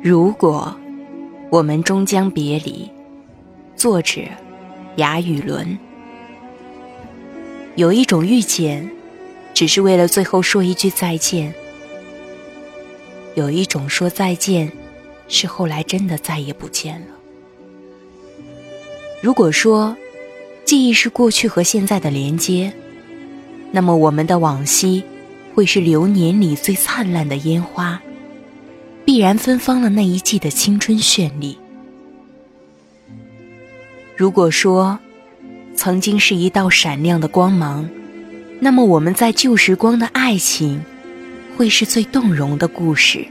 [0.00, 0.76] 如果
[1.50, 2.88] 我们终将别离，
[3.74, 4.20] 作者
[4.94, 5.76] 雅语伦。
[7.74, 8.88] 有一种遇见，
[9.52, 11.50] 只是为了最后说一句再见；
[13.34, 14.70] 有一种说再见，
[15.26, 17.06] 是后来真的再也不见了。
[19.20, 19.96] 如果说
[20.64, 22.72] 记忆是过去和现在的连接，
[23.72, 25.02] 那么我们的往昔
[25.56, 28.00] 会是流年里最灿烂的烟花，
[29.08, 31.56] 必然芬芳了那一季的青春绚丽。
[34.14, 34.98] 如果说，
[35.74, 37.88] 曾经是一道闪亮的光芒，
[38.60, 40.78] 那么我们在旧时光的爱情，
[41.56, 43.26] 会是最动容的故事，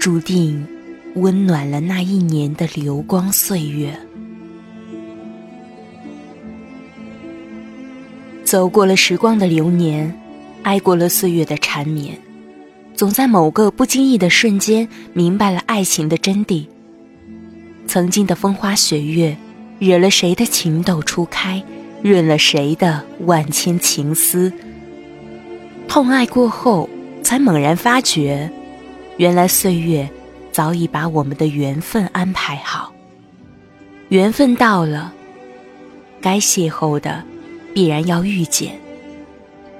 [0.00, 0.66] 注定
[1.14, 3.96] 温暖了那一年的流光岁月。
[8.42, 10.12] 走过了时光的流年，
[10.64, 12.18] 挨过了岁月的缠绵，
[12.94, 16.66] 总在某个不经意的瞬间，明白了爱情的真谛。
[17.86, 19.36] 曾经的风花雪月。
[19.82, 21.60] 惹了谁的情窦初开，
[22.04, 24.52] 润了谁的万千情思。
[25.88, 26.88] 痛爱过后，
[27.24, 28.48] 才猛然发觉，
[29.16, 30.08] 原来岁月
[30.52, 32.92] 早已把我们的缘分安排好。
[34.10, 35.12] 缘分到了，
[36.20, 37.20] 该邂逅的
[37.74, 38.70] 必然要遇见；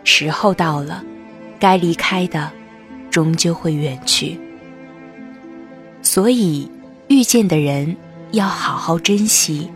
[0.03, 1.05] 时候到了，
[1.61, 2.51] 该离开的
[3.13, 4.37] 终究会远去。
[6.03, 6.69] 所以，
[7.07, 7.97] 遇见的人
[8.33, 9.71] 要好好珍惜。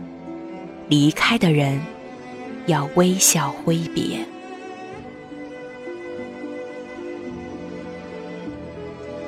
[0.89, 1.79] 离开的人，
[2.65, 4.19] 要微笑挥别。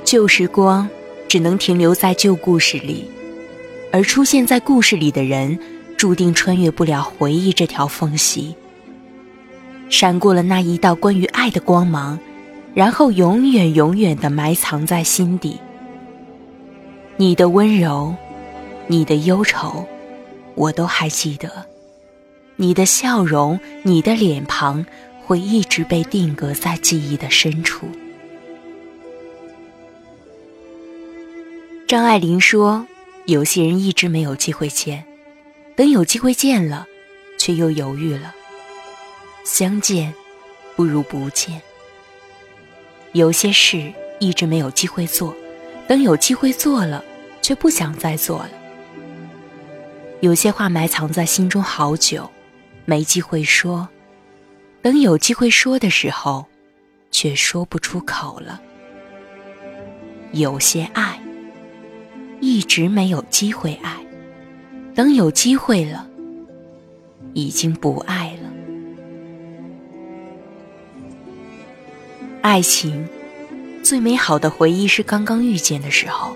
[0.03, 0.89] 旧时光
[1.27, 3.05] 只能停留在旧故事里，
[3.91, 5.59] 而出现在故事里的人，
[5.97, 8.55] 注定穿越不了回忆这条缝隙。
[9.89, 12.17] 闪过了那一道关于爱的光芒，
[12.73, 15.59] 然后永远永远的埋藏在心底。
[17.17, 18.15] 你的温柔，
[18.87, 19.85] 你的忧愁。
[20.55, 21.65] 我都还记得，
[22.57, 24.85] 你的笑容，你的脸庞，
[25.25, 27.87] 会一直被定格在记忆的深处。
[31.87, 32.85] 张爱玲说
[33.25, 35.05] ：“有些人一直没有机会见，
[35.77, 36.85] 等有机会见了，
[37.37, 38.35] 却又犹豫了。
[39.45, 40.13] 相见，
[40.75, 41.61] 不如不见。
[43.13, 45.35] 有些事一直没有机会做，
[45.87, 47.03] 等有机会做了，
[47.41, 48.49] 却不想再做了。”
[50.21, 52.29] 有些话埋藏在心中好久，
[52.85, 53.87] 没机会说；
[54.81, 56.45] 等有机会说的时候，
[57.09, 58.61] 却说不出口了。
[60.33, 61.19] 有些爱
[62.41, 63.95] 一直没有机会爱，
[64.93, 66.07] 等有机会了，
[67.33, 68.28] 已经不爱
[72.41, 73.07] 爱情
[73.83, 76.35] 最美好的回忆是刚刚遇见的时候。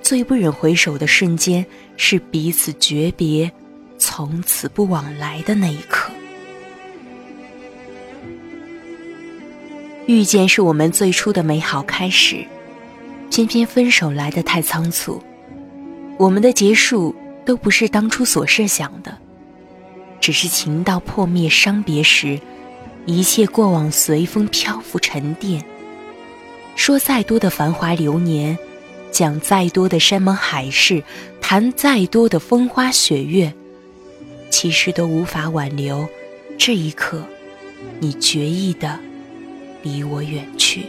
[0.00, 1.64] 最不忍回首的瞬间，
[1.96, 3.50] 是彼此诀别，
[3.98, 6.10] 从此不往来的那一刻。
[10.06, 12.44] 遇见是我们最初的美好开始，
[13.30, 15.22] 偏偏分手来得太仓促。
[16.18, 17.14] 我们的结束
[17.44, 19.16] 都不是当初所设想的，
[20.20, 22.40] 只是情到破灭、伤别时，
[23.06, 25.64] 一切过往随风漂浮沉淀。
[26.76, 28.58] 说再多的繁华流年。
[29.12, 31.02] 讲再多的山盟海誓，
[31.40, 33.52] 谈再多的风花雪月，
[34.50, 36.08] 其实都无法挽留
[36.56, 37.24] 这一刻，
[37.98, 39.00] 你决意的
[39.82, 40.84] 离我远去。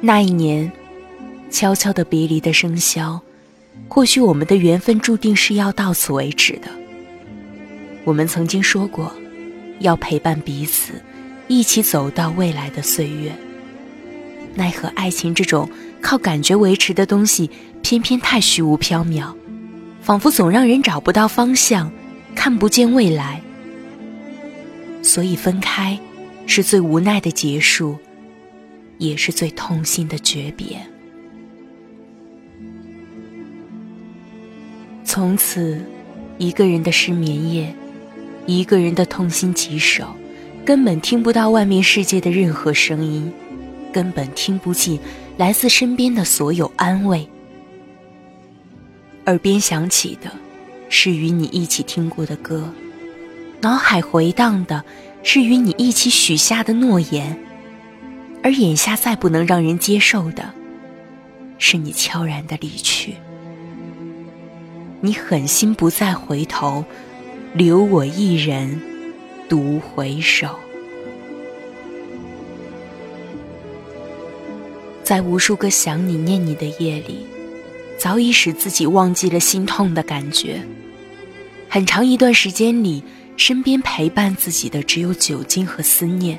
[0.00, 0.70] 那一年，
[1.52, 3.20] 悄悄的别离的笙箫，
[3.88, 6.68] 或许我们的缘分注定是要到此为止的。
[8.04, 9.12] 我们曾经说过，
[9.80, 10.92] 要陪伴彼此，
[11.48, 13.32] 一起走到未来的岁月。
[14.54, 15.68] 奈何爱情这种
[16.00, 17.50] 靠感觉维持的东西，
[17.82, 19.34] 偏偏太虚无缥缈，
[20.00, 21.90] 仿佛总让人找不到方向，
[22.34, 23.40] 看不见未来。
[25.02, 25.98] 所以分开，
[26.46, 27.98] 是最无奈的结束，
[28.98, 30.78] 也是最痛心的诀别。
[35.04, 35.84] 从此，
[36.38, 37.74] 一个人的失眠夜，
[38.46, 40.06] 一个人的痛心疾首，
[40.64, 43.32] 根本听不到外面世界的任何声音。
[43.92, 44.98] 根本听不进
[45.36, 47.28] 来自身边的所有安慰，
[49.26, 50.32] 耳边响起的，
[50.88, 52.68] 是与你一起听过的歌，
[53.60, 54.82] 脑海回荡的
[55.22, 57.38] 是与你一起许下的诺言，
[58.42, 60.52] 而眼下再不能让人接受的，
[61.58, 63.14] 是你悄然的离去。
[65.00, 66.84] 你狠心不再回头，
[67.56, 68.80] 留我一人
[69.48, 70.58] 独回首。
[75.04, 77.24] 在无数个想你念你的夜里，
[77.96, 80.60] 早已使自己忘记了心痛的感觉。
[81.68, 83.00] 很长一段时间里，
[83.36, 86.36] 身边陪伴自己的只有酒精和思念。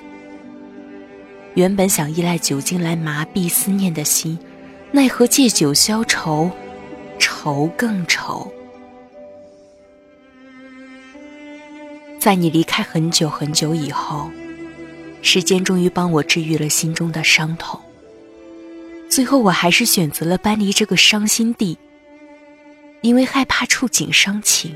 [1.53, 4.37] 原本想依赖酒精来麻痹思念的心，
[4.91, 6.51] 奈何借酒消愁，
[7.17, 8.51] 愁更愁。
[12.25, 14.31] 在你离开很久很久以后，
[15.21, 17.79] 时间终于帮我治愈了心中的伤痛。
[19.07, 21.77] 最后，我还是选择了搬离这个伤心地，
[23.01, 24.75] 因为害怕触景伤情，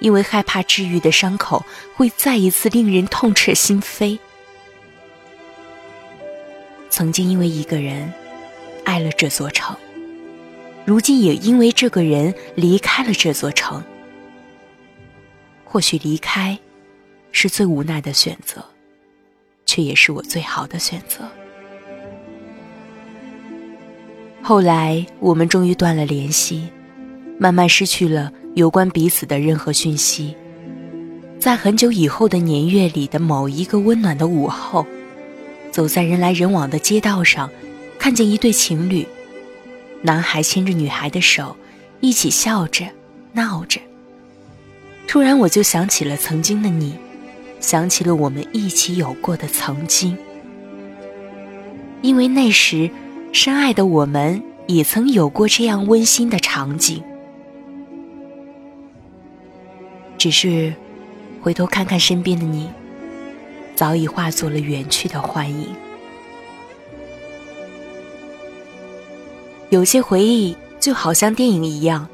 [0.00, 4.18] 因为害怕治愈的伤口会再一次令人痛彻心扉。
[6.90, 8.12] 曾经因为一个人
[8.84, 9.76] 爱了这座城，
[10.84, 13.80] 如今也因为这个人离开了这座城。
[15.74, 16.56] 或许离开
[17.32, 18.64] 是最无奈的选择，
[19.66, 21.28] 却也是我最好的选择。
[24.40, 26.68] 后来我们终于断了联系，
[27.40, 30.36] 慢慢失去了有关彼此的任何讯息。
[31.40, 34.86] 在很久以后的年月里的某一个温暖的午后，
[35.72, 37.50] 走在人来人往的街道上，
[37.98, 39.04] 看见一对情侣，
[40.02, 41.56] 男孩牵着女孩的手，
[41.98, 42.86] 一起笑着
[43.32, 43.80] 闹着。
[45.14, 46.98] 突然，我就想起了曾经的你，
[47.60, 50.18] 想起了我们一起有过的曾经。
[52.02, 52.90] 因为那时，
[53.32, 57.00] 深爱的我们也曾有过这样温馨的场景。
[60.18, 60.74] 只是，
[61.40, 62.68] 回头看看身边的你，
[63.76, 65.68] 早已化作了远去的幻影。
[69.70, 72.08] 有些回忆就好像电影一样。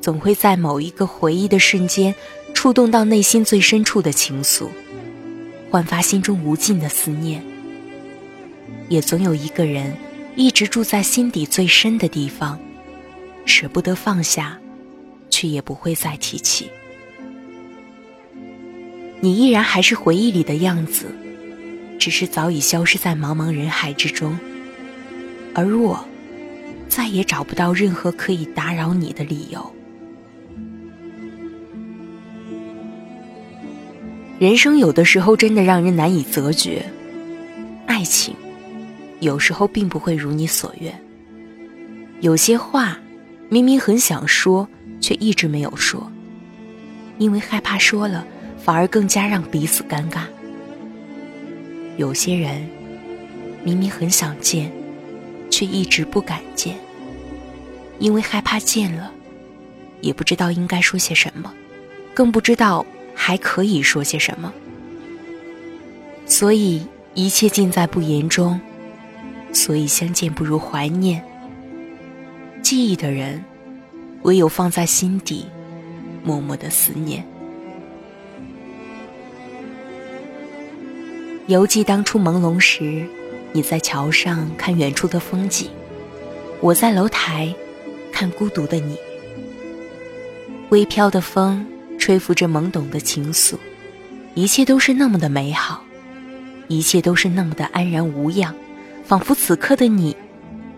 [0.00, 2.14] 总会在某一个回忆的瞬间，
[2.54, 4.68] 触动到内心最深处的情愫，
[5.70, 7.42] 焕发心中无尽的思念。
[8.88, 9.94] 也总有一个人，
[10.36, 12.58] 一直住在心底最深的地方，
[13.44, 14.58] 舍不得放下，
[15.28, 16.70] 却也不会再提起。
[19.20, 21.14] 你依然还是回忆里的样子，
[21.98, 24.38] 只是早已消失在茫茫人海之中，
[25.54, 26.02] 而我，
[26.88, 29.72] 再也找不到任何可以打扰你的理由。
[34.40, 36.82] 人生有的时候真的让人难以择觉，
[37.84, 38.34] 爱情
[39.20, 40.98] 有时候并不会如你所愿。
[42.22, 42.98] 有些话
[43.50, 44.66] 明明很想说，
[44.98, 46.10] 却一直没有说，
[47.18, 48.26] 因为害怕说了
[48.56, 50.22] 反而更加让彼此尴尬。
[51.98, 52.66] 有些人
[53.62, 54.72] 明明很想见，
[55.50, 56.74] 却一直不敢见，
[57.98, 59.12] 因为害怕见了
[60.00, 61.52] 也不知道应该说些什么，
[62.14, 62.86] 更不知道。
[63.30, 64.52] 还可以说些什么？
[66.26, 66.84] 所以
[67.14, 68.60] 一切尽在不言中，
[69.52, 71.24] 所以相见不如怀念。
[72.60, 73.44] 记忆的人，
[74.22, 75.46] 唯有放在心底，
[76.24, 77.24] 默默的思念。
[81.46, 83.06] 犹记当初朦胧时，
[83.52, 85.70] 你在桥上看远处的风景，
[86.60, 87.54] 我在楼台
[88.10, 88.96] 看孤独的你。
[90.70, 91.64] 微飘的风。
[92.10, 93.54] 吹拂着懵懂的情愫，
[94.34, 95.84] 一切都是那么的美好，
[96.66, 98.52] 一切都是那么的安然无恙，
[99.04, 100.16] 仿佛此刻的你，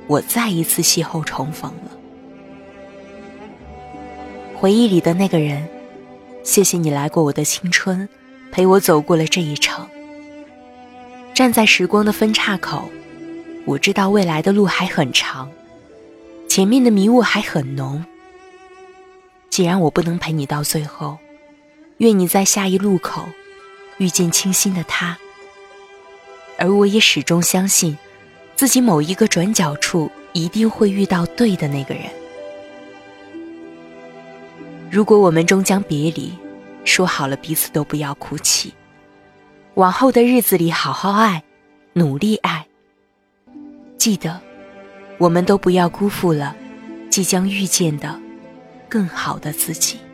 [0.09, 1.91] 我再一次邂逅重逢了。
[4.55, 5.67] 回忆里的那个人，
[6.43, 8.07] 谢谢你来过我的青春，
[8.51, 9.89] 陪我走过了这一程。
[11.33, 12.91] 站在时光的分岔口，
[13.65, 15.51] 我知道未来的路还很长，
[16.47, 18.05] 前面的迷雾还很浓。
[19.53, 21.19] 既然我不能陪你到最后，
[21.99, 23.29] 愿你在下一路口
[23.99, 25.19] 遇见倾心的他。
[26.57, 27.99] 而我也始终相信，
[28.57, 32.05] 自己某一个转角处一定会遇到对的那个人。
[34.91, 36.33] 如果我们终将别离，
[36.87, 38.73] 说好了彼此都不要哭泣，
[39.75, 41.45] 往后的日子里好好爱，
[41.93, 42.67] 努力爱。
[43.99, 44.41] 记得，
[45.19, 46.57] 我们都不要辜负了
[47.11, 48.22] 即将遇见的。
[48.93, 50.12] 更好的自己。